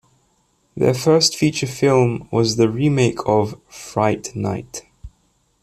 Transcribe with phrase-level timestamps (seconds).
[0.75, 4.87] Their first feature film was the remake of "Fright Night".